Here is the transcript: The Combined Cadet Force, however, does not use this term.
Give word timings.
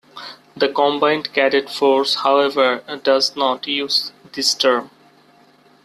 The 0.57 0.67
Combined 0.67 1.31
Cadet 1.31 1.69
Force, 1.69 2.15
however, 2.15 2.81
does 3.03 3.35
not 3.35 3.67
use 3.67 4.11
this 4.31 4.55
term. 4.55 4.89